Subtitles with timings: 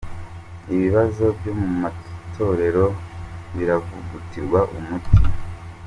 [0.73, 2.85] Ibibazo byo mu matorero
[3.55, 5.17] biravugutirwa umuti